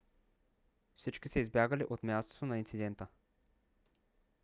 [0.97, 3.07] всички са избягали от мястото на инцидента